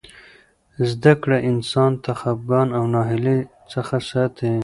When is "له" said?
2.03-2.13